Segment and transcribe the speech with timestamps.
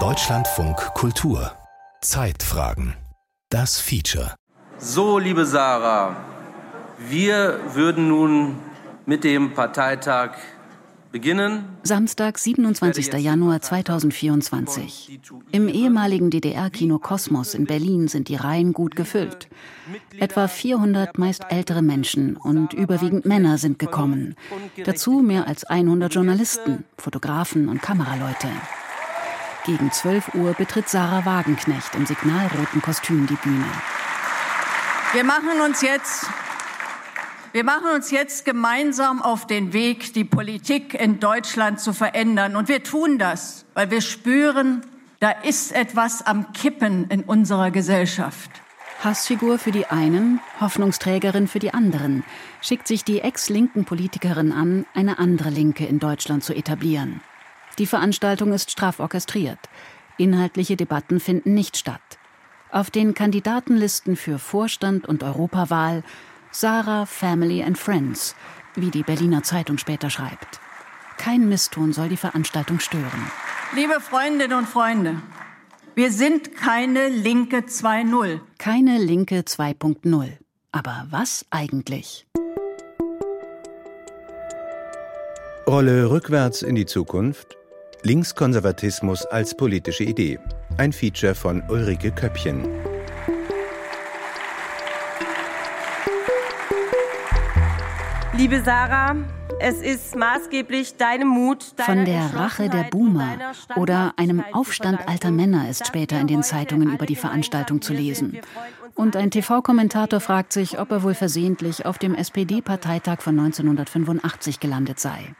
[0.00, 1.52] Deutschlandfunk Kultur
[2.00, 2.96] Zeitfragen
[3.48, 4.34] Das Feature
[4.76, 6.16] So, liebe Sarah,
[6.98, 8.56] wir würden nun
[9.04, 10.32] mit dem Parteitag.
[11.82, 13.12] Samstag, 27.
[13.14, 15.20] Januar 2024.
[15.52, 19.48] Im ehemaligen DDR-Kino Kosmos in Berlin sind die Reihen gut gefüllt.
[20.18, 24.34] Etwa 400 meist ältere Menschen und überwiegend Männer sind gekommen.
[24.84, 28.48] Dazu mehr als 100 Journalisten, Fotografen und Kameraleute.
[29.64, 33.64] Gegen 12 Uhr betritt Sarah Wagenknecht im signalroten Kostüm die Bühne.
[35.12, 36.26] Wir machen uns jetzt
[37.52, 42.56] wir machen uns jetzt gemeinsam auf den Weg, die Politik in Deutschland zu verändern.
[42.56, 44.82] Und wir tun das, weil wir spüren,
[45.20, 48.50] da ist etwas am Kippen in unserer Gesellschaft.
[49.02, 52.24] Hassfigur für die einen, Hoffnungsträgerin für die anderen,
[52.60, 57.20] schickt sich die ex-linken Politikerin an, eine andere Linke in Deutschland zu etablieren.
[57.78, 59.58] Die Veranstaltung ist straff orchestriert.
[60.18, 62.00] Inhaltliche Debatten finden nicht statt.
[62.70, 66.02] Auf den Kandidatenlisten für Vorstand und Europawahl
[66.58, 68.34] Sarah Family and Friends,
[68.76, 70.58] wie die Berliner Zeitung später schreibt.
[71.18, 73.30] Kein Misston soll die Veranstaltung stören.
[73.74, 75.20] Liebe Freundinnen und Freunde,
[75.94, 78.40] wir sind keine Linke 2.0.
[78.56, 80.28] Keine Linke 2.0.
[80.72, 82.26] Aber was eigentlich?
[85.66, 87.58] Rolle rückwärts in die Zukunft.
[88.00, 90.38] Linkskonservatismus als politische Idee.
[90.78, 92.95] Ein Feature von Ulrike Köppchen.
[98.36, 99.16] Liebe Sarah,
[99.60, 101.64] es ist maßgeblich deinem Mut.
[101.78, 103.38] Von der Rache der Boomer
[103.76, 108.38] oder einem Aufstand alter Männer ist später in den Zeitungen über die Veranstaltung zu lesen.
[108.94, 115.00] Und ein TV-Kommentator fragt sich, ob er wohl versehentlich auf dem SPD-Parteitag von 1985 gelandet
[115.00, 115.34] sei.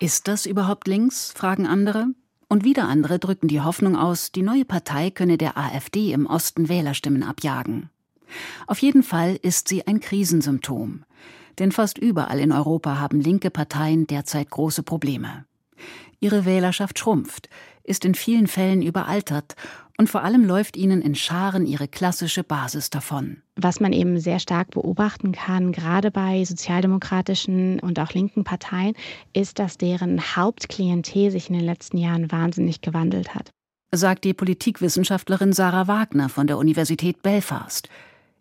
[0.00, 1.32] Ist das überhaupt links?
[1.36, 2.08] fragen andere.
[2.48, 6.68] Und wieder andere drücken die Hoffnung aus, die neue Partei könne der AfD im Osten
[6.68, 7.90] Wählerstimmen abjagen.
[8.66, 11.04] Auf jeden Fall ist sie ein Krisensymptom.
[11.58, 15.44] Denn fast überall in Europa haben linke Parteien derzeit große Probleme.
[16.20, 17.48] Ihre Wählerschaft schrumpft,
[17.84, 19.54] ist in vielen Fällen überaltert
[19.96, 23.42] und vor allem läuft ihnen in Scharen ihre klassische Basis davon.
[23.56, 28.94] Was man eben sehr stark beobachten kann, gerade bei sozialdemokratischen und auch linken Parteien,
[29.32, 33.50] ist, dass deren Hauptklientel sich in den letzten Jahren wahnsinnig gewandelt hat.
[33.90, 37.88] Sagt die Politikwissenschaftlerin Sarah Wagner von der Universität Belfast.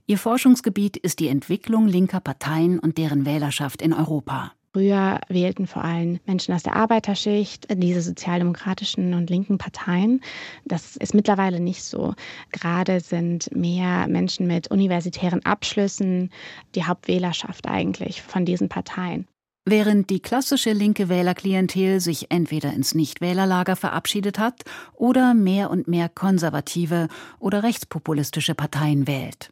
[0.09, 4.53] Ihr Forschungsgebiet ist die Entwicklung linker Parteien und deren Wählerschaft in Europa.
[4.71, 10.21] Früher wählten vor allem Menschen aus der Arbeiterschicht diese sozialdemokratischen und linken Parteien.
[10.63, 12.13] Das ist mittlerweile nicht so.
[12.53, 16.29] Gerade sind mehr Menschen mit universitären Abschlüssen
[16.73, 19.27] die Hauptwählerschaft eigentlich von diesen Parteien.
[19.65, 24.63] Während die klassische linke Wählerklientel sich entweder ins Nichtwählerlager verabschiedet hat
[24.93, 29.51] oder mehr und mehr konservative oder rechtspopulistische Parteien wählt.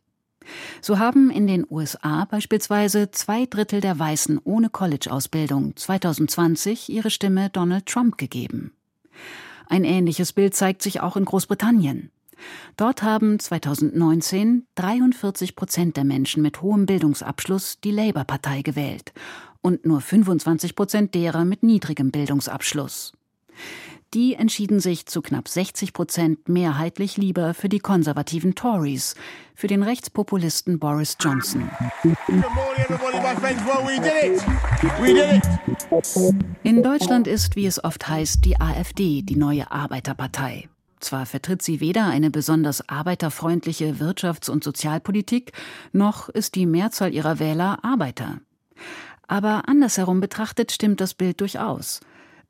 [0.82, 7.50] So haben in den USA beispielsweise zwei Drittel der Weißen ohne College-Ausbildung 2020 ihre Stimme
[7.50, 8.74] Donald Trump gegeben.
[9.68, 12.12] Ein ähnliches Bild zeigt sich auch in Großbritannien.
[12.78, 19.14] Dort haben 2019 43 Prozent der Menschen mit hohem Bildungsabschluss die Labour-Partei gewählt
[19.62, 23.14] und nur 25 Prozent derer mit niedrigem Bildungsabschluss.
[24.16, 29.14] Die entschieden sich zu knapp 60 Prozent mehrheitlich lieber für die konservativen Tories,
[29.56, 31.70] für den Rechtspopulisten Boris Johnson.
[36.64, 40.70] In Deutschland ist, wie es oft heißt, die AfD die neue Arbeiterpartei.
[41.02, 45.52] Zwar vertritt sie weder eine besonders arbeiterfreundliche Wirtschafts- und Sozialpolitik,
[45.92, 48.40] noch ist die Mehrzahl ihrer Wähler Arbeiter.
[49.28, 52.00] Aber andersherum betrachtet stimmt das Bild durchaus.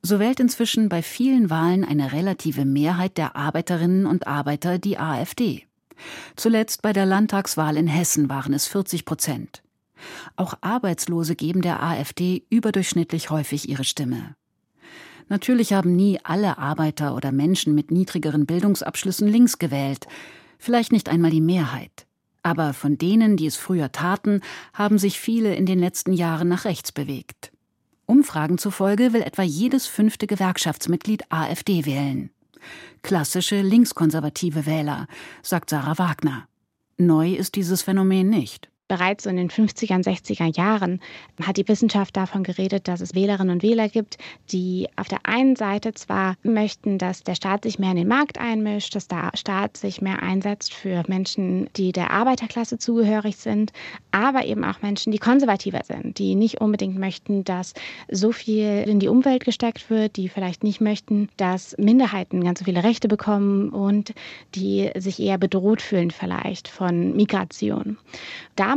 [0.01, 5.63] So wählt inzwischen bei vielen Wahlen eine relative Mehrheit der Arbeiterinnen und Arbeiter die AfD.
[6.35, 9.63] Zuletzt bei der Landtagswahl in Hessen waren es 40 Prozent.
[10.35, 14.35] Auch Arbeitslose geben der AfD überdurchschnittlich häufig ihre Stimme.
[15.28, 20.08] Natürlich haben nie alle Arbeiter oder Menschen mit niedrigeren Bildungsabschlüssen links gewählt,
[20.59, 22.05] vielleicht nicht einmal die Mehrheit.
[22.43, 24.41] Aber von denen, die es früher taten,
[24.73, 27.52] haben sich viele in den letzten Jahren nach rechts bewegt.
[28.05, 32.29] Umfragen zufolge will etwa jedes fünfte Gewerkschaftsmitglied AfD wählen.
[33.02, 35.07] Klassische linkskonservative Wähler,
[35.41, 36.47] sagt Sarah Wagner.
[36.97, 38.69] Neu ist dieses Phänomen nicht.
[38.87, 40.99] Bereits so in den 50er und 60er Jahren
[41.41, 44.17] hat die Wissenschaft davon geredet, dass es Wählerinnen und Wähler gibt,
[44.52, 48.37] die auf der einen Seite zwar möchten, dass der Staat sich mehr in den Markt
[48.37, 53.72] einmischt, dass der Staat sich mehr einsetzt für Menschen, die der Arbeiterklasse zugehörig sind,
[54.11, 57.73] aber eben auch Menschen, die konservativer sind, die nicht unbedingt möchten, dass
[58.11, 62.66] so viel in die Umwelt gesteckt wird, die vielleicht nicht möchten, dass Minderheiten ganz so
[62.66, 64.14] viele Rechte bekommen und
[64.53, 67.97] die sich eher bedroht fühlen vielleicht von Migration.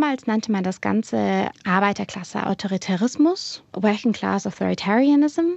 [0.01, 5.57] Damals nannte man das Ganze Arbeiterklasse Autoritarismus, Working Class Authoritarianism.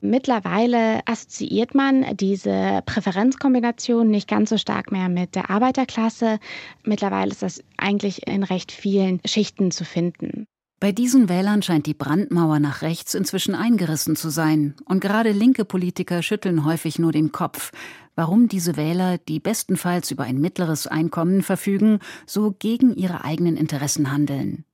[0.00, 6.38] Mittlerweile assoziiert man diese Präferenzkombination nicht ganz so stark mehr mit der Arbeiterklasse.
[6.84, 10.46] Mittlerweile ist das eigentlich in recht vielen Schichten zu finden.
[10.78, 15.64] Bei diesen Wählern scheint die Brandmauer nach rechts inzwischen eingerissen zu sein, und gerade linke
[15.64, 17.72] Politiker schütteln häufig nur den Kopf,
[18.14, 24.12] warum diese Wähler, die bestenfalls über ein mittleres Einkommen verfügen, so gegen ihre eigenen Interessen
[24.12, 24.64] handeln.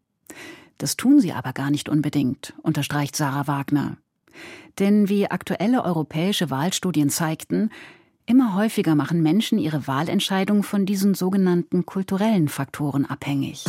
[0.79, 3.97] Das tun sie aber gar nicht unbedingt, unterstreicht Sarah Wagner.
[4.79, 7.71] Denn wie aktuelle europäische Wahlstudien zeigten,
[8.27, 13.65] immer häufiger machen Menschen ihre Wahlentscheidung von diesen sogenannten kulturellen Faktoren abhängig.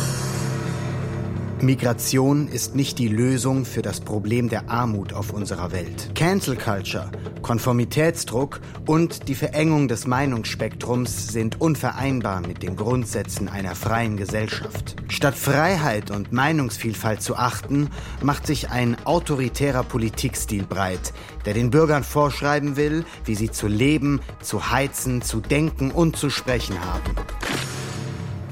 [1.62, 6.14] Migration ist nicht die Lösung für das Problem der Armut auf unserer Welt.
[6.14, 7.10] Cancel Culture,
[7.42, 14.96] Konformitätsdruck und die Verengung des Meinungsspektrums sind unvereinbar mit den Grundsätzen einer freien Gesellschaft.
[15.08, 17.90] Statt Freiheit und Meinungsvielfalt zu achten,
[18.22, 21.12] macht sich ein autoritärer Politikstil breit,
[21.44, 26.30] der den Bürgern vorschreiben will, wie sie zu leben, zu heizen, zu denken und zu
[26.30, 27.14] sprechen haben.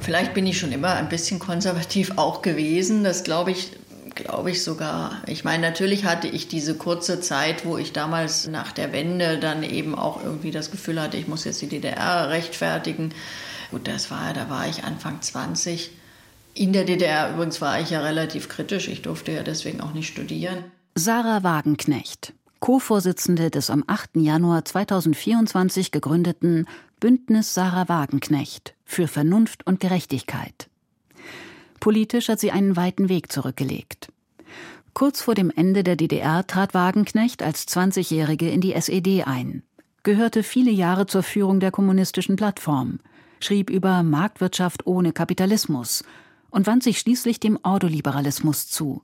[0.09, 3.05] Vielleicht bin ich schon immer ein bisschen konservativ auch gewesen.
[3.05, 3.73] Das glaube ich,
[4.15, 5.21] glaube ich sogar.
[5.27, 9.63] Ich meine, natürlich hatte ich diese kurze Zeit, wo ich damals nach der Wende dann
[9.63, 13.13] eben auch irgendwie das Gefühl hatte, ich muss jetzt die DDR rechtfertigen.
[13.71, 15.91] Gut, das war, da war ich Anfang 20.
[16.55, 18.89] In der DDR übrigens war ich ja relativ kritisch.
[18.89, 20.65] Ich durfte ja deswegen auch nicht studieren.
[20.95, 24.13] Sarah Wagenknecht, Co-Vorsitzende des am 8.
[24.15, 26.67] Januar 2024 gegründeten
[26.99, 30.69] Bündnis Sarah Wagenknecht für Vernunft und Gerechtigkeit.
[31.79, 34.11] Politisch hat sie einen weiten Weg zurückgelegt.
[34.95, 39.63] Kurz vor dem Ende der DDR trat Wagenknecht als 20-Jährige in die SED ein,
[40.03, 42.99] gehörte viele Jahre zur Führung der kommunistischen Plattform,
[43.41, 46.03] schrieb über Marktwirtschaft ohne Kapitalismus
[46.51, 49.03] und wand sich schließlich dem Ordoliberalismus zu,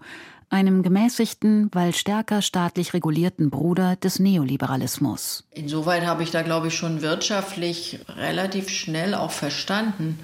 [0.50, 5.44] einem gemäßigten, weil stärker staatlich regulierten Bruder des Neoliberalismus.
[5.50, 10.19] Insoweit habe ich da, glaube ich, schon wirtschaftlich relativ schnell auch verstanden,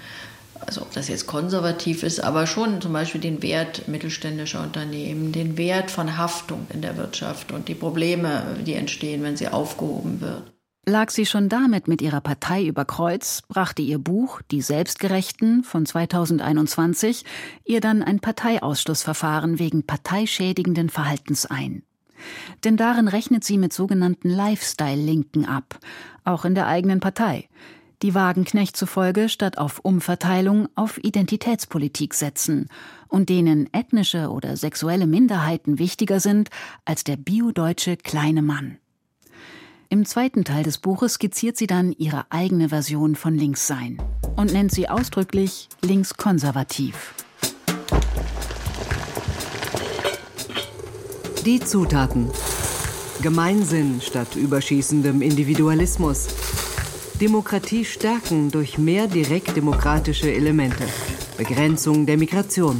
[0.65, 5.57] also ob das jetzt konservativ ist, aber schon zum Beispiel den Wert mittelständischer Unternehmen, den
[5.57, 10.51] Wert von Haftung in der Wirtschaft und die Probleme, die entstehen, wenn sie aufgehoben wird.
[10.87, 15.85] Lag sie schon damit mit ihrer Partei über Kreuz, brachte ihr Buch Die Selbstgerechten von
[15.85, 17.23] 2021
[17.65, 21.83] ihr dann ein Parteiausschlussverfahren wegen parteischädigenden Verhaltens ein.
[22.63, 25.77] Denn darin rechnet sie mit sogenannten Lifestyle-Linken ab,
[26.23, 27.47] auch in der eigenen Partei,
[28.01, 32.69] die Wagenknecht zufolge statt auf Umverteilung auf Identitätspolitik setzen
[33.07, 36.49] und denen ethnische oder sexuelle Minderheiten wichtiger sind
[36.85, 38.80] als der biodeutsche kleine Mann.
[39.93, 44.01] Im zweiten Teil des Buches skizziert sie dann ihre eigene Version von Linkssein
[44.37, 47.13] und nennt sie ausdrücklich linkskonservativ.
[51.45, 52.29] Die Zutaten.
[53.21, 56.29] Gemeinsinn statt überschießendem Individualismus.
[57.19, 60.85] Demokratie stärken durch mehr direktdemokratische Elemente.
[61.37, 62.79] Begrenzung der Migration.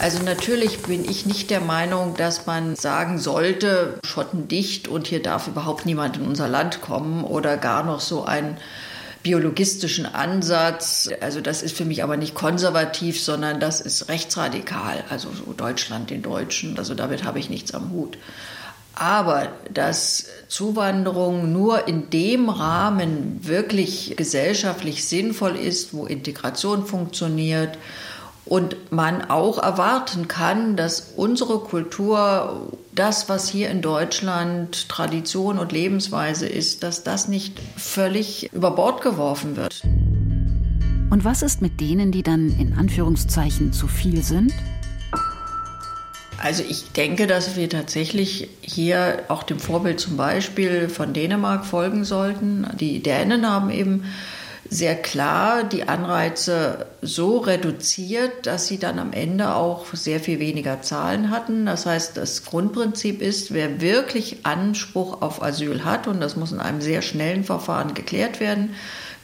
[0.00, 5.48] Also natürlich bin ich nicht der Meinung, dass man sagen sollte, schottendicht und hier darf
[5.48, 8.58] überhaupt niemand in unser Land kommen oder gar noch so einen
[9.24, 11.10] biologistischen Ansatz.
[11.20, 15.02] Also das ist für mich aber nicht konservativ, sondern das ist rechtsradikal.
[15.10, 16.78] Also so Deutschland den Deutschen.
[16.78, 18.18] Also damit habe ich nichts am Hut.
[18.94, 27.78] Aber dass Zuwanderung nur in dem Rahmen wirklich gesellschaftlich sinnvoll ist, wo Integration funktioniert,
[28.48, 35.72] und man auch erwarten kann, dass unsere Kultur, das, was hier in Deutschland Tradition und
[35.72, 39.82] Lebensweise ist, dass das nicht völlig über Bord geworfen wird.
[41.10, 44.52] Und was ist mit denen, die dann in Anführungszeichen zu viel sind?
[46.40, 52.04] Also ich denke, dass wir tatsächlich hier auch dem Vorbild zum Beispiel von Dänemark folgen
[52.04, 52.66] sollten.
[52.78, 54.04] Die Dänen haben eben
[54.70, 60.82] sehr klar die Anreize so reduziert, dass sie dann am Ende auch sehr viel weniger
[60.82, 61.66] Zahlen hatten.
[61.66, 66.60] Das heißt, das Grundprinzip ist, wer wirklich Anspruch auf Asyl hat, und das muss in
[66.60, 68.74] einem sehr schnellen Verfahren geklärt werden,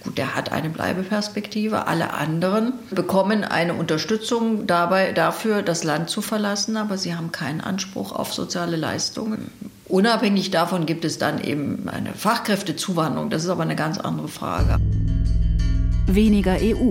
[0.05, 1.87] Gut, der hat eine Bleibeperspektive.
[1.87, 7.63] Alle anderen bekommen eine Unterstützung dabei, dafür, das Land zu verlassen, aber sie haben keinen
[7.63, 9.51] Anspruch auf soziale Leistungen.
[9.87, 13.31] Unabhängig davon gibt es dann eben eine Fachkräftezuwanderung.
[13.31, 14.79] Das ist aber eine ganz andere Frage.
[16.07, 16.91] Weniger EU.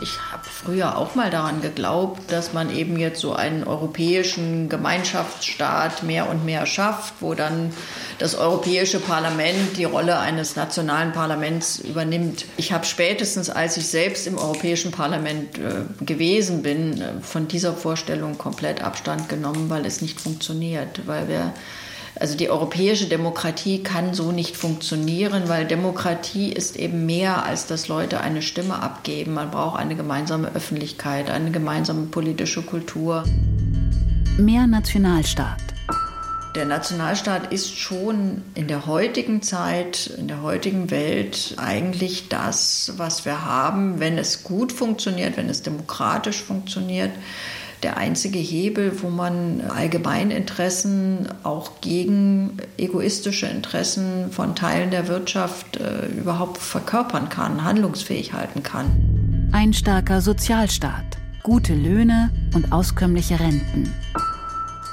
[0.00, 6.02] Ich habe früher auch mal daran geglaubt, dass man eben jetzt so einen europäischen Gemeinschaftsstaat
[6.02, 7.72] mehr und mehr schafft, wo dann
[8.18, 12.46] das Europäische Parlament die Rolle eines nationalen Parlaments übernimmt.
[12.56, 17.74] Ich habe spätestens, als ich selbst im Europäischen Parlament äh, gewesen bin, äh, von dieser
[17.74, 21.52] Vorstellung komplett Abstand genommen, weil es nicht funktioniert, weil wir
[22.18, 27.88] also die europäische Demokratie kann so nicht funktionieren, weil Demokratie ist eben mehr, als dass
[27.88, 29.34] Leute eine Stimme abgeben.
[29.34, 33.24] Man braucht eine gemeinsame Öffentlichkeit, eine gemeinsame politische Kultur.
[34.38, 35.60] Mehr Nationalstaat.
[36.54, 43.24] Der Nationalstaat ist schon in der heutigen Zeit, in der heutigen Welt eigentlich das, was
[43.24, 47.10] wir haben, wenn es gut funktioniert, wenn es demokratisch funktioniert
[47.84, 56.06] der einzige Hebel, wo man Allgemeininteressen auch gegen egoistische Interessen von Teilen der Wirtschaft äh,
[56.06, 59.50] überhaupt verkörpern kann, handlungsfähig halten kann.
[59.52, 61.04] Ein starker Sozialstaat,
[61.42, 63.92] gute Löhne und auskömmliche Renten.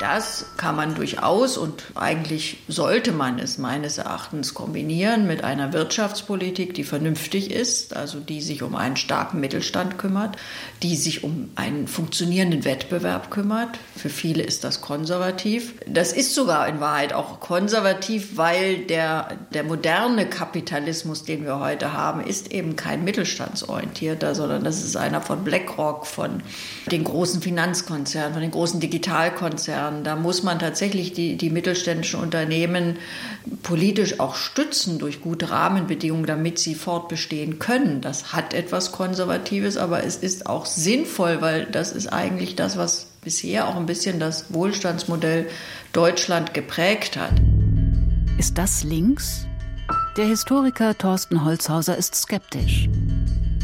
[0.01, 6.73] Das kann man durchaus und eigentlich sollte man es meines Erachtens kombinieren mit einer Wirtschaftspolitik,
[6.73, 10.37] die vernünftig ist, also die sich um einen starken Mittelstand kümmert,
[10.81, 13.77] die sich um einen funktionierenden Wettbewerb kümmert.
[13.95, 15.75] Für viele ist das konservativ.
[15.85, 21.93] Das ist sogar in Wahrheit auch konservativ, weil der, der moderne Kapitalismus, den wir heute
[21.93, 26.41] haben, ist eben kein mittelstandsorientierter, sondern das ist einer von BlackRock, von
[26.87, 30.03] den großen Finanzkonzernen, von den großen Digitalkonzernen werden.
[30.03, 32.97] Da muss man tatsächlich die, die mittelständischen Unternehmen
[33.63, 38.01] politisch auch stützen durch gute Rahmenbedingungen, damit sie fortbestehen können.
[38.01, 43.07] Das hat etwas Konservatives, aber es ist auch sinnvoll, weil das ist eigentlich das, was
[43.21, 45.47] bisher auch ein bisschen das Wohlstandsmodell
[45.93, 47.33] Deutschland geprägt hat.
[48.37, 49.45] Ist das links?
[50.17, 52.89] Der Historiker Thorsten Holzhauser ist skeptisch.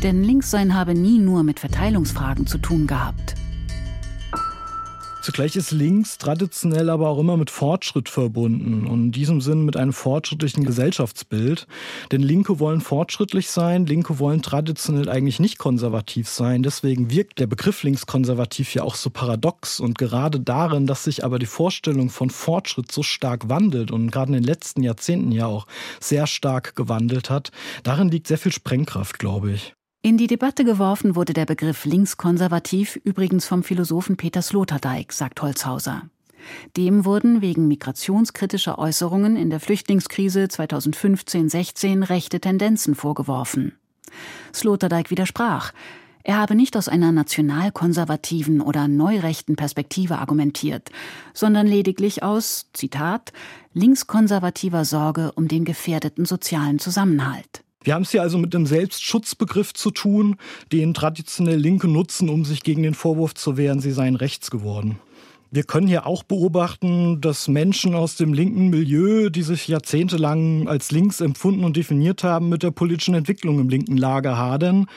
[0.03, 3.33] Denn Linkssein habe nie nur mit Verteilungsfragen zu tun gehabt.
[5.27, 9.75] Zugleich ist links traditionell aber auch immer mit Fortschritt verbunden und in diesem Sinn mit
[9.75, 11.67] einem fortschrittlichen Gesellschaftsbild.
[12.13, 16.63] Denn Linke wollen fortschrittlich sein, Linke wollen traditionell eigentlich nicht konservativ sein.
[16.63, 21.39] Deswegen wirkt der Begriff linkskonservativ ja auch so paradox und gerade darin, dass sich aber
[21.39, 25.67] die Vorstellung von Fortschritt so stark wandelt und gerade in den letzten Jahrzehnten ja auch
[25.99, 27.51] sehr stark gewandelt hat,
[27.83, 29.76] darin liegt sehr viel Sprengkraft, glaube ich.
[30.07, 36.03] In die Debatte geworfen wurde der Begriff linkskonservativ übrigens vom Philosophen Peter Sloterdijk, sagt Holzhauser.
[36.77, 43.73] Dem wurden wegen migrationskritischer Äußerungen in der Flüchtlingskrise 2015-16 rechte Tendenzen vorgeworfen.
[44.53, 45.73] Sloterdijk widersprach.
[46.23, 50.89] Er habe nicht aus einer nationalkonservativen oder neurechten Perspektive argumentiert,
[51.33, 53.33] sondern lediglich aus, Zitat,
[53.73, 57.65] linkskonservativer Sorge um den gefährdeten sozialen Zusammenhalt.
[57.87, 60.35] Wir haben es hier also mit einem Selbstschutzbegriff zu tun,
[60.73, 64.99] den traditionell Linke nutzen, um sich gegen den Vorwurf zu wehren, sie seien rechts geworden.
[65.49, 70.91] Wir können hier auch beobachten, dass Menschen aus dem linken Milieu, die sich jahrzehntelang als
[70.91, 74.87] links empfunden und definiert haben, mit der politischen Entwicklung im linken Lager hadern,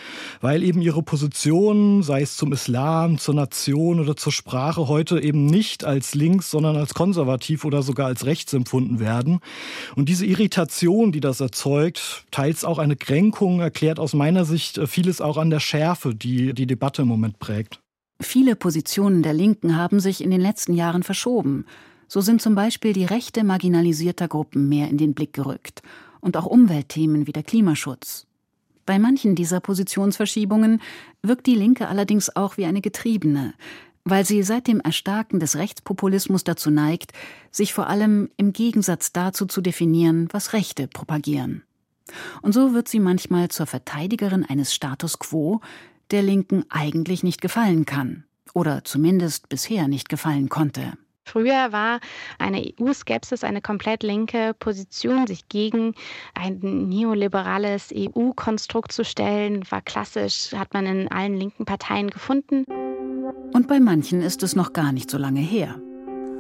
[0.41, 5.47] weil eben ihre Position, sei es zum Islam, zur Nation oder zur Sprache, heute eben
[5.47, 9.39] nicht als links, sondern als konservativ oder sogar als rechts empfunden werden.
[9.95, 15.21] Und diese Irritation, die das erzeugt, teils auch eine Kränkung, erklärt aus meiner Sicht vieles
[15.21, 17.81] auch an der Schärfe, die die Debatte im Moment prägt.
[18.21, 21.65] Viele Positionen der Linken haben sich in den letzten Jahren verschoben.
[22.07, 25.83] So sind zum Beispiel die Rechte marginalisierter Gruppen mehr in den Blick gerückt
[26.21, 28.27] und auch Umweltthemen wie der Klimaschutz.
[28.85, 30.83] Bei manchen dieser Positionsverschiebungen
[31.23, 33.55] wirkt die Linke allerdings auch wie eine Getriebene,
[34.05, 37.13] weil sie seit dem Erstarken des Rechtspopulismus dazu neigt,
[37.51, 41.63] sich vor allem im Gegensatz dazu zu definieren, was Rechte propagieren.
[42.43, 45.61] Und so wird sie manchmal zur Verteidigerin eines Status quo,
[46.11, 48.25] der Linken eigentlich nicht gefallen kann
[48.55, 50.95] oder zumindest bisher nicht gefallen konnte.
[51.25, 52.01] Früher war
[52.39, 55.95] eine EU-Skepsis eine komplett linke Position, sich gegen
[56.35, 62.65] ein neoliberales EU-Konstrukt zu stellen, war klassisch, hat man in allen linken Parteien gefunden.
[63.53, 65.81] Und bei manchen ist es noch gar nicht so lange her.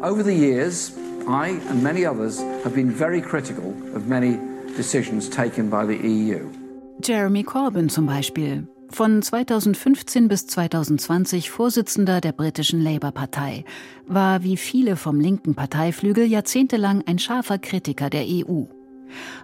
[0.03, 0.93] Over the years,
[1.29, 4.39] I and many others have been very critical of many
[4.77, 6.41] decisions taken by the EU.
[7.03, 13.65] Jeremy Corbyn zum Beispiel, von 2015 bis 2020 Vorsitzender der britischen Labour-Partei,
[14.07, 18.65] war wie viele vom linken Parteiflügel jahrzehntelang ein scharfer Kritiker der EU.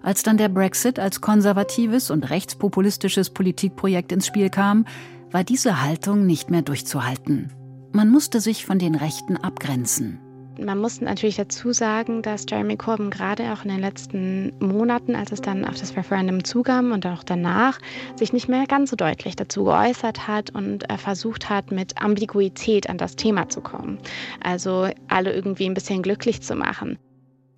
[0.03, 4.85] Als dann der Brexit als konservatives und rechtspopulistisches Politikprojekt ins Spiel kam,
[5.31, 7.53] war diese Haltung nicht mehr durchzuhalten.
[7.93, 10.21] Man musste sich von den Rechten abgrenzen.
[10.59, 15.33] Man muss natürlich dazu sagen, dass Jeremy Corbyn gerade auch in den letzten Monaten, als
[15.33, 17.79] es dann auf das Referendum zugam und auch danach,
[18.17, 22.89] sich nicht mehr ganz so deutlich dazu geäußert hat und äh, versucht hat, mit Ambiguität
[22.89, 23.99] an das Thema zu kommen.
[24.43, 26.99] Also alle irgendwie ein bisschen glücklich zu machen.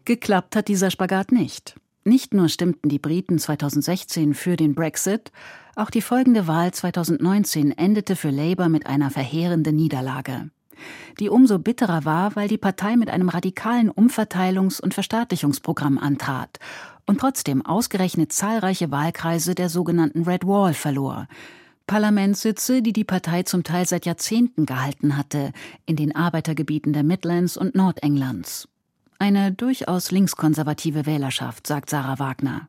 [0.05, 1.77] Geklappt hat dieser Spagat nicht.
[2.05, 5.31] Nicht nur stimmten die Briten 2016 für den Brexit,
[5.77, 10.51] auch die folgende Wahl 2019 endete für Labour mit einer verheerenden Niederlage
[11.21, 16.59] die umso bitterer war, weil die Partei mit einem radikalen Umverteilungs- und Verstaatlichungsprogramm antrat
[17.07, 21.27] und trotzdem ausgerechnet zahlreiche Wahlkreise der sogenannten Red Wall verlor.
[21.87, 25.53] Parlamentssitze, die die Partei zum Teil seit Jahrzehnten gehalten hatte,
[25.87, 28.69] in den Arbeitergebieten der Midlands und Nordenglands.
[29.19, 32.69] Eine durchaus linkskonservative Wählerschaft, sagt Sarah Wagner.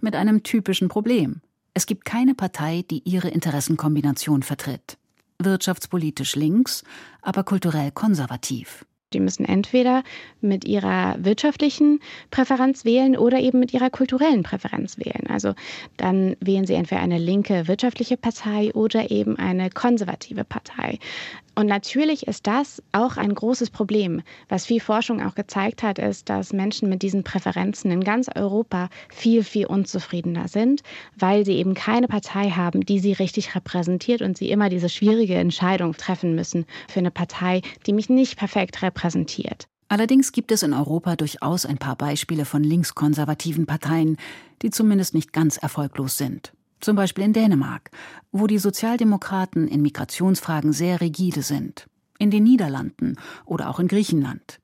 [0.00, 1.40] Mit einem typischen Problem.
[1.74, 4.96] Es gibt keine Partei, die ihre Interessenkombination vertritt
[5.38, 6.84] wirtschaftspolitisch links,
[7.22, 8.84] aber kulturell konservativ.
[9.12, 10.02] Die müssen entweder
[10.40, 12.00] mit ihrer wirtschaftlichen
[12.30, 15.28] Präferenz wählen oder eben mit ihrer kulturellen Präferenz wählen.
[15.28, 15.54] Also
[15.96, 20.98] dann wählen sie entweder eine linke wirtschaftliche Partei oder eben eine konservative Partei.
[21.58, 24.20] Und natürlich ist das auch ein großes Problem.
[24.50, 28.90] Was viel Forschung auch gezeigt hat, ist, dass Menschen mit diesen Präferenzen in ganz Europa
[29.08, 30.82] viel, viel unzufriedener sind,
[31.18, 35.36] weil sie eben keine Partei haben, die sie richtig repräsentiert und sie immer diese schwierige
[35.36, 39.66] Entscheidung treffen müssen für eine Partei, die mich nicht perfekt repräsentiert.
[39.88, 44.18] Allerdings gibt es in Europa durchaus ein paar Beispiele von linkskonservativen Parteien,
[44.60, 46.52] die zumindest nicht ganz erfolglos sind.
[46.80, 47.90] Zum Beispiel in Dänemark,
[48.32, 51.88] wo die Sozialdemokraten in Migrationsfragen sehr rigide sind.
[52.18, 54.58] In den Niederlanden oder auch in Griechenland.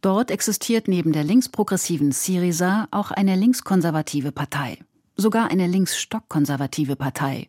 [0.00, 4.78] Dort existiert neben der linksprogressiven Syriza auch eine linkskonservative Partei.
[5.16, 7.48] Sogar eine linksstockkonservative Partei,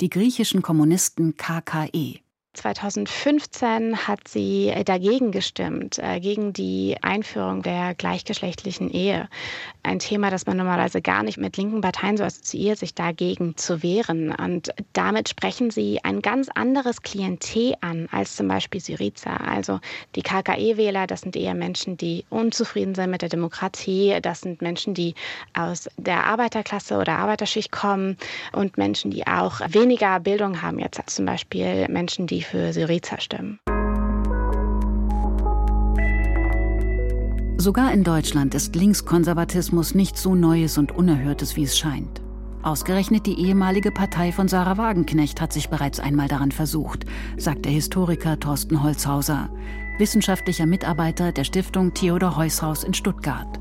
[0.00, 2.20] die griechischen Kommunisten KKE.
[2.54, 9.28] 2015 hat sie äh, dagegen gestimmt, äh, gegen die Einführung der gleichgeschlechtlichen Ehe.
[9.88, 13.82] Ein Thema, das man normalerweise gar nicht mit linken Parteien so assoziiert, sich dagegen zu
[13.82, 14.34] wehren.
[14.34, 19.38] Und damit sprechen sie ein ganz anderes Klientel an als zum Beispiel Syriza.
[19.38, 19.80] Also
[20.14, 24.18] die KKE-Wähler, das sind eher Menschen, die unzufrieden sind mit der Demokratie.
[24.20, 25.14] Das sind Menschen, die
[25.54, 28.18] aus der Arbeiterklasse oder Arbeiterschicht kommen
[28.52, 30.80] und Menschen, die auch weniger Bildung haben.
[30.80, 33.58] Jetzt zum Beispiel Menschen, die für Syriza stimmen.
[37.60, 42.22] Sogar in Deutschland ist Linkskonservatismus nichts so Neues und Unerhörtes, wie es scheint.
[42.62, 47.04] Ausgerechnet die ehemalige Partei von Sarah Wagenknecht hat sich bereits einmal daran versucht,
[47.36, 49.50] sagt der Historiker Thorsten Holzhauser,
[49.98, 53.58] wissenschaftlicher Mitarbeiter der Stiftung Theodor Heushaus in Stuttgart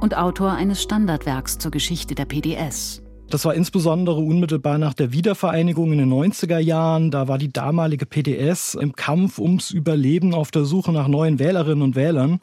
[0.00, 3.00] und Autor eines Standardwerks zur Geschichte der PDS.
[3.30, 7.10] Das war insbesondere unmittelbar nach der Wiedervereinigung in den 90er Jahren.
[7.10, 11.82] Da war die damalige PDS im Kampf ums Überleben auf der Suche nach neuen Wählerinnen
[11.82, 12.40] und Wählern.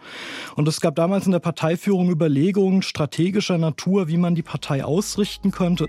[0.55, 5.49] Und es gab damals in der Parteiführung Überlegungen strategischer Natur, wie man die Partei ausrichten
[5.49, 5.87] könnte.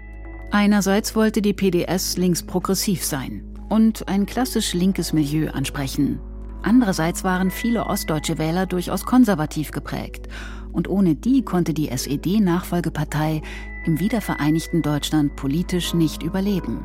[0.50, 6.20] Einerseits wollte die PDS linksprogressiv sein und ein klassisch linkes Milieu ansprechen.
[6.62, 10.28] Andererseits waren viele ostdeutsche Wähler durchaus konservativ geprägt.
[10.72, 13.42] Und ohne die konnte die SED-Nachfolgepartei
[13.86, 16.84] im wiedervereinigten Deutschland politisch nicht überleben.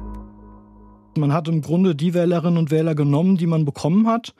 [1.17, 4.33] Man hat im Grunde die Wählerinnen und Wähler genommen, die man bekommen hat.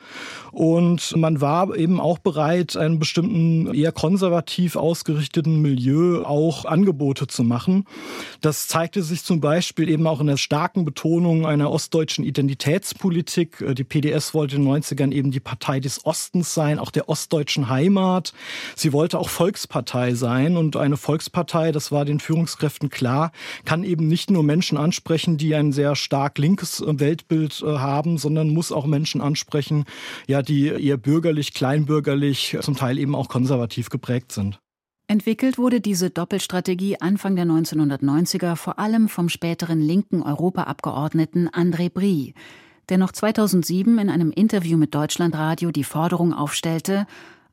[0.52, 7.44] Und man war eben auch bereit, einem bestimmten eher konservativ ausgerichteten Milieu auch Angebote zu
[7.44, 7.86] machen.
[8.42, 13.64] Das zeigte sich zum Beispiel eben auch in der starken Betonung einer ostdeutschen Identitätspolitik.
[13.76, 17.70] Die PDS wollte in den 90ern eben die Partei des Ostens sein, auch der ostdeutschen
[17.70, 18.34] Heimat.
[18.76, 20.58] Sie wollte auch Volkspartei sein.
[20.58, 23.32] Und eine Volkspartei, das war den Führungskräften klar,
[23.66, 28.18] kann eben nicht nur Menschen ansprechen, die ein sehr stark linkes äh, Weltbild äh, haben,
[28.18, 29.86] sondern muss auch Menschen ansprechen,
[30.28, 34.60] ja, die eher bürgerlich, kleinbürgerlich, zum Teil eben auch konservativ geprägt sind.
[35.08, 42.34] Entwickelt wurde diese Doppelstrategie Anfang der 1990er vor allem vom späteren linken Europaabgeordneten André Brie,
[42.88, 47.08] der noch 2007 in einem Interview mit Deutschlandradio die Forderung aufstellte,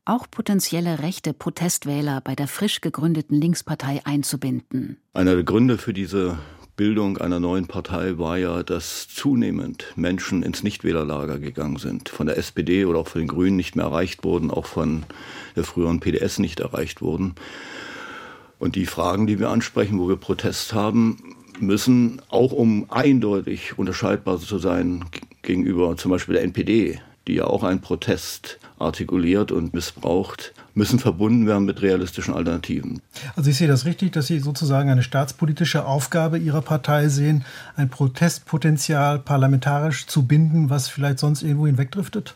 [0.05, 4.97] auch potenzielle rechte Protestwähler bei der frisch gegründeten Linkspartei einzubinden.
[5.13, 6.37] Einer der Gründe für diese
[6.79, 12.07] Bildung einer neuen Partei war ja, dass zunehmend Menschen ins Nichtwählerlager gegangen sind.
[12.07, 15.03] Von der SPD oder auch von den Grünen nicht mehr erreicht wurden, auch von
[15.57, 17.35] der früheren PDS nicht erreicht wurden.
[18.59, 24.39] Und die Fragen, die wir ansprechen, wo wir Protest haben, müssen auch um eindeutig unterscheidbar
[24.39, 25.03] zu sein
[25.41, 31.47] gegenüber zum Beispiel der NPD, die ja auch einen Protest artikuliert und missbraucht, müssen verbunden
[31.47, 33.01] werden mit realistischen Alternativen.
[33.35, 37.89] Also ich sehe das richtig, dass Sie sozusagen eine staatspolitische Aufgabe Ihrer Partei sehen, ein
[37.89, 42.35] Protestpotenzial parlamentarisch zu binden, was vielleicht sonst irgendwo hinwegdriftet?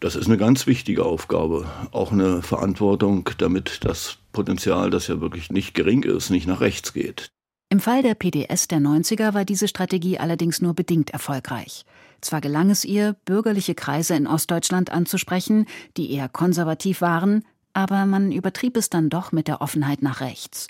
[0.00, 5.50] Das ist eine ganz wichtige Aufgabe, auch eine Verantwortung, damit das Potenzial, das ja wirklich
[5.52, 7.28] nicht gering ist, nicht nach rechts geht.
[7.72, 11.86] Im Fall der PDS der 90er war diese Strategie allerdings nur bedingt erfolgreich.
[12.22, 18.32] Zwar gelang es ihr, bürgerliche Kreise in Ostdeutschland anzusprechen, die eher konservativ waren, aber man
[18.32, 20.68] übertrieb es dann doch mit der Offenheit nach rechts.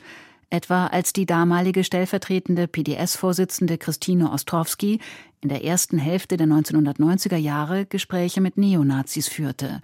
[0.51, 5.01] Etwa als die damalige stellvertretende PDS-Vorsitzende Christine Ostrowski
[5.41, 9.81] in der ersten Hälfte der 1990er Jahre Gespräche mit Neonazis führte,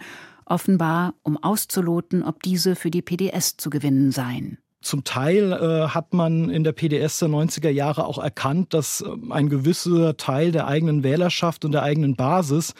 [0.46, 4.59] offenbar um auszuloten, ob diese für die PDS zu gewinnen seien.
[4.81, 9.09] Zum Teil äh, hat man in der PDS der 90er Jahre auch erkannt, dass äh,
[9.31, 12.75] ein gewisser Teil der eigenen Wählerschaft und der eigenen Basis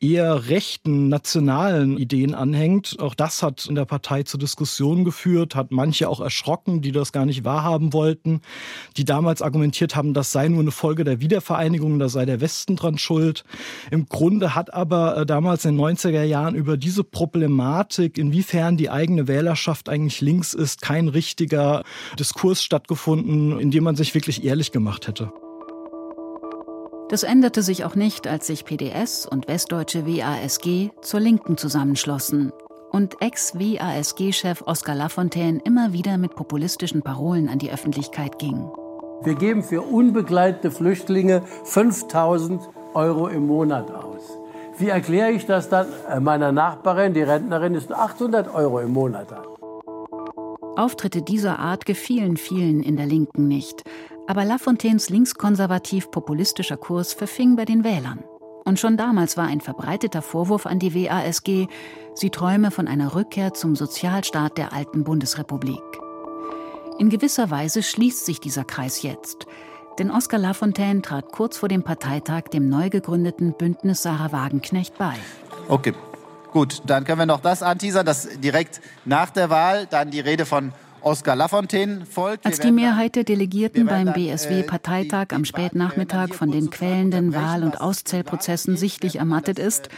[0.00, 2.96] eher rechten, nationalen Ideen anhängt.
[2.98, 7.12] Auch das hat in der Partei zu Diskussionen geführt, hat manche auch erschrocken, die das
[7.12, 8.40] gar nicht wahrhaben wollten,
[8.96, 12.74] die damals argumentiert haben, das sei nur eine Folge der Wiedervereinigung, da sei der Westen
[12.74, 13.44] dran schuld.
[13.92, 18.90] Im Grunde hat aber äh, damals in den 90er Jahren über diese Problematik, inwiefern die
[18.90, 21.82] eigene Wählerschaft eigentlich links ist, kein richtiger richtiger
[22.18, 25.30] Diskurs stattgefunden, in dem man sich wirklich ehrlich gemacht hätte.
[27.10, 32.50] Das änderte sich auch nicht, als sich PDS und westdeutsche WASG zur Linken zusammenschlossen
[32.90, 38.70] und Ex-WASG-Chef Oskar Lafontaine immer wieder mit populistischen Parolen an die Öffentlichkeit ging.
[39.22, 42.62] Wir geben für unbegleitete Flüchtlinge 5000
[42.94, 44.22] Euro im Monat aus.
[44.78, 45.86] Wie erkläre ich das dann
[46.20, 49.53] meiner Nachbarin, die Rentnerin ist 800 Euro im Monat hat?
[50.76, 53.82] Auftritte dieser Art gefielen vielen in der Linken nicht,
[54.26, 58.24] aber Lafontaines linkskonservativ-populistischer Kurs verfing bei den Wählern.
[58.64, 61.68] Und schon damals war ein verbreiteter Vorwurf an die WASG,
[62.14, 65.82] sie träume von einer Rückkehr zum Sozialstaat der alten Bundesrepublik.
[66.98, 69.46] In gewisser Weise schließt sich dieser Kreis jetzt,
[69.98, 75.14] denn Oskar Lafontaine trat kurz vor dem Parteitag dem neu gegründeten Bündnis Sarah Wagenknecht bei.
[75.68, 75.92] Okay,
[76.54, 80.46] Gut, dann können wir noch das anteasern, dass direkt nach der Wahl dann die Rede
[80.46, 82.46] von Oskar Lafontaine folgt.
[82.46, 88.76] Als die Mehrheit der Delegierten beim BSW-Parteitag am Spätnachmittag von den quälenden Wahl- und Auszählprozessen
[88.76, 89.88] sichtlich ermattet ist,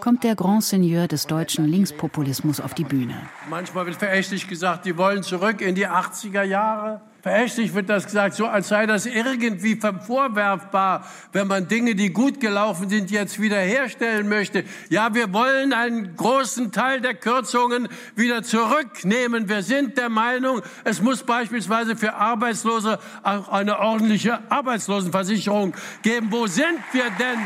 [0.00, 3.14] kommt der Grand Seigneur des deutschen Linkspopulismus auf die Bühne.
[3.48, 7.00] Manchmal wird verächtlich gesagt, die wollen zurück in die 80er Jahre.
[7.20, 12.40] Verächtlich wird das gesagt, so als sei das irgendwie vorwerfbar, wenn man Dinge, die gut
[12.40, 14.64] gelaufen sind, jetzt wiederherstellen möchte.
[14.88, 19.48] Ja, wir wollen einen großen Teil der Kürzungen wieder zurücknehmen.
[19.48, 26.28] Wir sind der Meinung, es muss beispielsweise für Arbeitslose auch eine ordentliche Arbeitslosenversicherung geben.
[26.30, 27.38] Wo sind wir denn?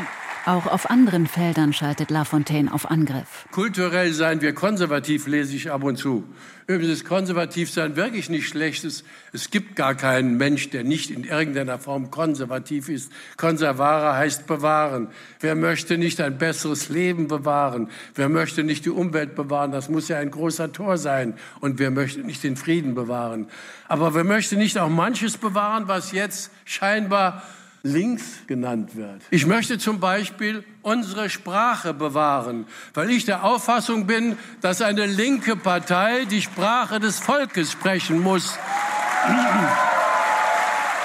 [0.45, 3.45] Auch auf anderen Feldern schaltet Lafontaine auf Angriff.
[3.51, 6.25] Kulturell seien wir konservativ, lese ich ab und zu.
[6.67, 8.83] Übrigens ist Konservativsein wirklich nicht schlecht.
[8.83, 13.09] Es gibt gar keinen Mensch, der nicht in irgendeiner Form konservativ ist.
[13.37, 15.07] Konservare heißt bewahren.
[15.39, 17.89] Wer möchte nicht ein besseres Leben bewahren?
[18.13, 19.71] Wer möchte nicht die Umwelt bewahren?
[19.71, 21.35] Das muss ja ein großer Tor sein.
[21.61, 23.47] Und wer möchte nicht den Frieden bewahren?
[23.87, 27.43] Aber wer möchte nicht auch manches bewahren, was jetzt scheinbar
[27.83, 29.21] links genannt wird.
[29.29, 35.57] Ich möchte zum Beispiel unsere Sprache bewahren, weil ich der Auffassung bin, dass eine linke
[35.57, 38.57] Partei die Sprache des Volkes sprechen muss.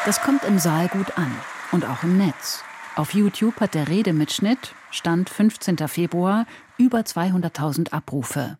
[0.04, 1.34] Das kommt im Saal gut an
[1.72, 2.62] und auch im Netz.
[2.94, 5.76] Auf YouTube hat der Redemitschnitt, Stand 15.
[5.88, 6.46] Februar,
[6.78, 8.56] über 200.000 Abrufe.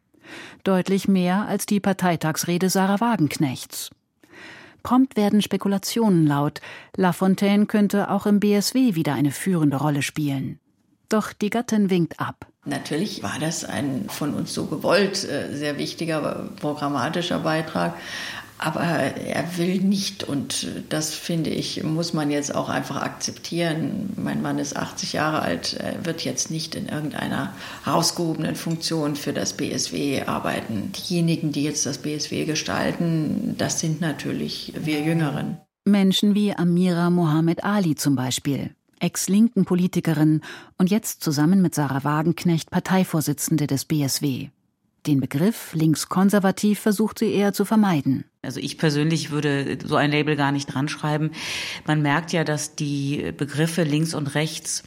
[0.64, 3.90] Deutlich mehr als die Parteitagsrede Sarah Wagenknechts.
[4.88, 6.62] Prompt werden Spekulationen laut.
[6.96, 10.60] Lafontaine könnte auch im BSW wieder eine führende Rolle spielen.
[11.10, 12.46] Doch die Gattin winkt ab.
[12.64, 17.96] Natürlich war das ein von uns so gewollt äh, sehr wichtiger programmatischer Beitrag.
[18.58, 24.10] Aber er will nicht und das finde ich, muss man jetzt auch einfach akzeptieren.
[24.16, 29.32] Mein Mann ist 80 Jahre alt, er wird jetzt nicht in irgendeiner herausgehobenen Funktion für
[29.32, 30.90] das BSW arbeiten.
[30.92, 35.58] Diejenigen, die jetzt das BSW gestalten, das sind natürlich wir Jüngeren.
[35.84, 40.42] Menschen wie Amira Mohammed Ali zum Beispiel, ex-linken Politikerin
[40.76, 44.48] und jetzt zusammen mit Sarah Wagenknecht Parteivorsitzende des BSW.
[45.06, 48.24] Den Begriff linkskonservativ versucht sie eher zu vermeiden.
[48.42, 51.30] Also ich persönlich würde so ein Label gar nicht dran schreiben.
[51.86, 54.82] Man merkt ja, dass die Begriffe links und rechts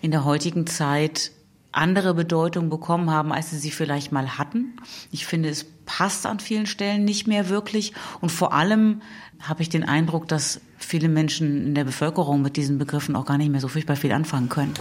[0.00, 1.32] in der heutigen Zeit
[1.72, 4.76] andere Bedeutung bekommen haben, als sie sie vielleicht mal hatten.
[5.12, 7.92] Ich finde, es passt an vielen Stellen nicht mehr wirklich.
[8.20, 9.02] Und vor allem
[9.40, 13.38] habe ich den Eindruck, dass viele Menschen in der Bevölkerung mit diesen Begriffen auch gar
[13.38, 14.74] nicht mehr so furchtbar viel anfangen können.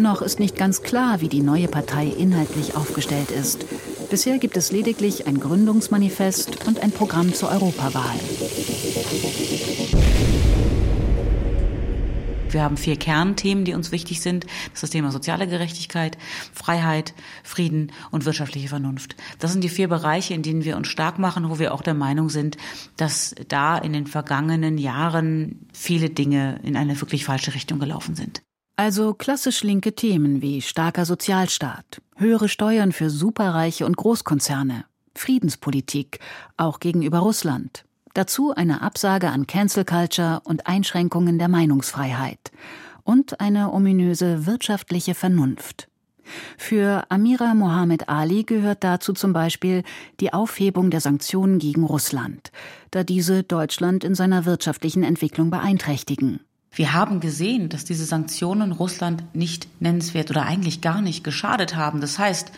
[0.00, 3.66] Noch ist nicht ganz klar, wie die neue Partei inhaltlich aufgestellt ist.
[4.08, 8.18] Bisher gibt es lediglich ein Gründungsmanifest und ein Programm zur Europawahl.
[12.48, 14.44] Wir haben vier Kernthemen, die uns wichtig sind.
[14.44, 16.16] Das ist das Thema soziale Gerechtigkeit,
[16.54, 17.12] Freiheit,
[17.44, 19.16] Frieden und wirtschaftliche Vernunft.
[19.38, 21.94] Das sind die vier Bereiche, in denen wir uns stark machen, wo wir auch der
[21.94, 22.56] Meinung sind,
[22.96, 28.40] dass da in den vergangenen Jahren viele Dinge in eine wirklich falsche Richtung gelaufen sind.
[28.80, 36.18] Also klassisch linke Themen wie starker Sozialstaat, höhere Steuern für Superreiche und Großkonzerne, Friedenspolitik,
[36.56, 42.50] auch gegenüber Russland, Dazu eine Absage an Cancel Culture und Einschränkungen der Meinungsfreiheit.
[43.04, 45.88] Und eine ominöse wirtschaftliche Vernunft.
[46.56, 49.82] Für Amira Mohammed Ali gehört dazu zum Beispiel
[50.20, 52.50] die Aufhebung der Sanktionen gegen Russland,
[52.90, 56.40] da diese Deutschland in seiner wirtschaftlichen Entwicklung beeinträchtigen.
[56.72, 62.00] Wir haben gesehen, dass diese Sanktionen Russland nicht nennenswert oder eigentlich gar nicht geschadet haben.
[62.00, 62.52] Das heißt,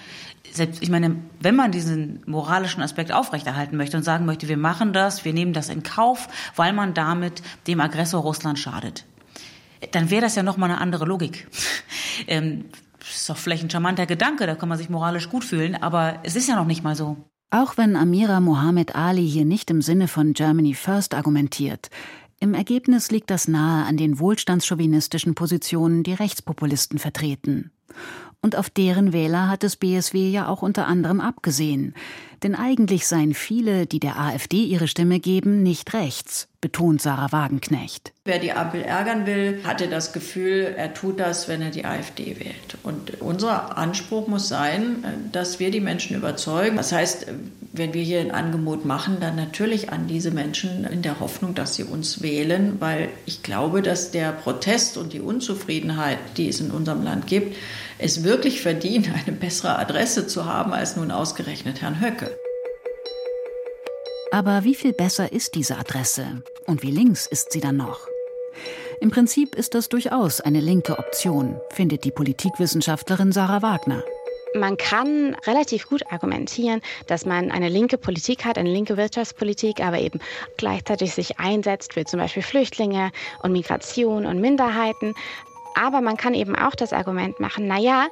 [0.50, 4.92] selbst, ich meine, wenn man diesen moralischen Aspekt aufrechterhalten möchte und sagen möchte, wir machen
[4.92, 9.06] das, wir nehmen das in Kauf, weil man damit dem Aggressor Russland schadet,
[9.92, 11.48] dann wäre das ja nochmal eine andere Logik.
[12.26, 12.66] ähm,
[13.00, 16.36] ist doch vielleicht ein charmanter Gedanke, da kann man sich moralisch gut fühlen, aber es
[16.36, 17.16] ist ja noch nicht mal so.
[17.50, 21.90] Auch wenn Amira Mohammed Ali hier nicht im Sinne von Germany First argumentiert,
[22.42, 27.70] im Ergebnis liegt das nahe an den wohlstandschauvinistischen Positionen, die Rechtspopulisten vertreten.
[28.40, 31.94] Und auf deren Wähler hat das BSW ja auch unter anderem abgesehen.
[32.42, 38.12] Denn eigentlich seien viele, die der AfD ihre Stimme geben, nicht rechts, betont Sarah Wagenknecht.
[38.24, 42.40] Wer die Ampel ärgern will, hatte das Gefühl, er tut das, wenn er die AfD
[42.40, 42.76] wählt.
[42.82, 46.76] Und unser Anspruch muss sein, dass wir die Menschen überzeugen.
[46.76, 47.26] Das heißt,
[47.72, 51.74] wenn wir hier ein Angebot machen, dann natürlich an diese Menschen in der Hoffnung, dass
[51.74, 56.70] sie uns wählen, weil ich glaube, dass der Protest und die Unzufriedenheit, die es in
[56.70, 57.56] unserem Land gibt,
[57.98, 62.36] es wirklich verdient, eine bessere Adresse zu haben als nun ausgerechnet Herrn Höcke.
[64.30, 66.42] Aber wie viel besser ist diese Adresse?
[66.66, 68.06] Und wie links ist sie dann noch?
[69.00, 74.04] Im Prinzip ist das durchaus eine linke Option, findet die Politikwissenschaftlerin Sarah Wagner.
[74.54, 79.98] Man kann relativ gut argumentieren, dass man eine linke Politik hat, eine linke Wirtschaftspolitik, aber
[79.98, 80.20] eben
[80.58, 83.12] gleichzeitig sich einsetzt für zum Beispiel Flüchtlinge
[83.42, 85.14] und Migration und Minderheiten.
[85.72, 88.08] Aber man kann eben auch das Argument machen, naja,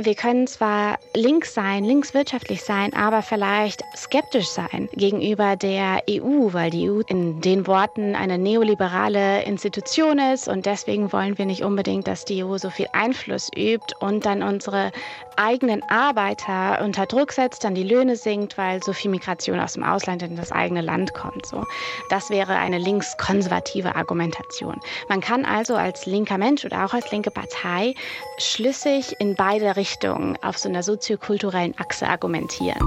[0.00, 6.70] wir können zwar links sein, linkswirtschaftlich sein, aber vielleicht skeptisch sein gegenüber der EU, weil
[6.70, 12.06] die EU in den Worten eine neoliberale Institution ist und deswegen wollen wir nicht unbedingt,
[12.06, 14.92] dass die EU so viel Einfluss übt und dann unsere
[15.36, 19.82] eigenen Arbeiter unter Druck setzt, dann die Löhne sinkt, weil so viel Migration aus dem
[19.82, 21.46] Ausland in das eigene Land kommt.
[21.46, 21.64] So,
[22.08, 24.80] das wäre eine linkskonservative Argumentation.
[25.08, 27.94] Man kann also als linker Mensch oder auch als linke Partei
[28.38, 32.78] schlüssig in beide Richtungen Richtung auf so einer soziokulturellen Achse argumentieren.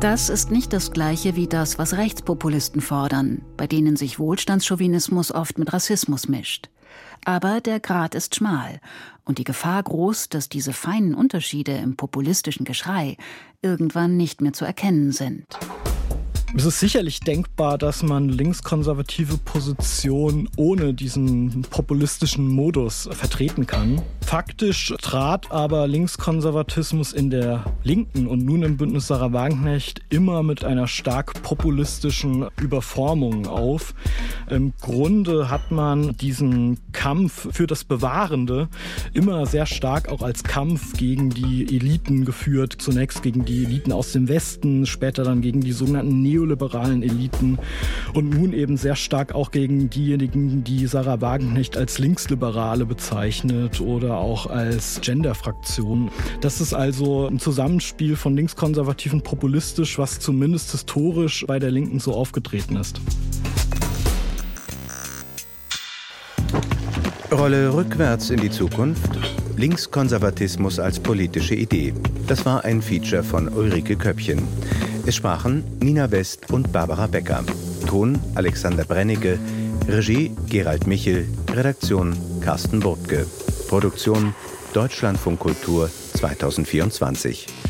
[0.00, 5.56] Das ist nicht das Gleiche wie das, was Rechtspopulisten fordern, bei denen sich Wohlstandschauvinismus oft
[5.58, 6.68] mit Rassismus mischt.
[7.24, 8.80] Aber der Grat ist schmal
[9.24, 13.16] und die Gefahr groß, dass diese feinen Unterschiede im populistischen Geschrei
[13.62, 15.46] irgendwann nicht mehr zu erkennen sind.
[16.56, 24.00] Es ist sicherlich denkbar, dass man linkskonservative Positionen ohne diesen populistischen Modus vertreten kann.
[24.20, 30.64] Faktisch trat aber Linkskonservatismus in der Linken und nun im Bündnis Sarah Wagenknecht immer mit
[30.64, 33.92] einer stark populistischen Überformung auf.
[34.48, 38.68] Im Grunde hat man diesen Kampf für das Bewahrende
[39.12, 42.76] immer sehr stark auch als Kampf gegen die Eliten geführt.
[42.78, 47.58] Zunächst gegen die Eliten aus dem Westen, später dann gegen die sogenannten Neo neoliberalen Eliten
[48.12, 54.18] und nun eben sehr stark auch gegen diejenigen, die Sarah Wagenknecht als Linksliberale bezeichnet oder
[54.18, 56.10] auch als Genderfraktion.
[56.40, 62.12] Das ist also ein Zusammenspiel von linkskonservativen populistisch, was zumindest historisch bei der Linken so
[62.12, 63.00] aufgetreten ist.
[67.32, 69.10] Rolle rückwärts in die Zukunft.
[69.56, 71.94] Linkskonservatismus als politische Idee.
[72.26, 74.42] Das war ein Feature von Ulrike Köppchen.
[75.06, 77.44] Es sprachen Nina West und Barbara Becker.
[77.86, 79.38] Ton Alexander Brennecke.
[79.86, 81.28] Regie Gerald Michel.
[81.52, 83.26] Redaktion Carsten Burtke.
[83.68, 84.34] Produktion
[84.72, 87.63] Deutschlandfunk Kultur 2024.